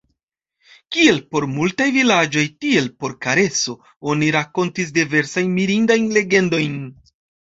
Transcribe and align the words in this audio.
Kiel 0.95 1.17
por 1.33 1.43
multaj 1.57 1.85
vilaĝoj, 1.97 2.45
tiel 2.65 2.87
por 3.03 3.13
Kareso, 3.25 3.75
oni 4.13 4.31
rakontis 4.37 4.89
diversajn 4.97 5.53
mirindajn 5.59 6.09
legendojn. 6.17 6.81